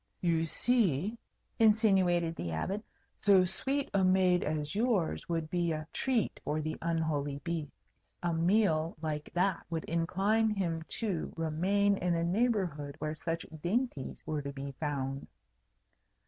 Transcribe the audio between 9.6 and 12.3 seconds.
would incline him to remain in a